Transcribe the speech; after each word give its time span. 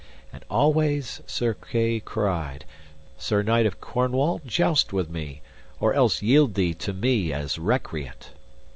And 0.33 0.43
alway 0.49 0.99
Sir 1.01 1.53
Kay 1.53 1.99
cried: 1.99 2.65
Sir 3.19 3.43
knight 3.43 3.67
of 3.67 3.79
Cornwall, 3.79 4.41
joust 4.43 4.91
with 4.91 5.11
me, 5.11 5.43
or 5.79 5.93
else 5.93 6.23
yield 6.23 6.55
thee 6.55 6.73
to 6.73 6.91
me 6.91 7.31
as 7.31 7.59
recreant. 7.59 8.31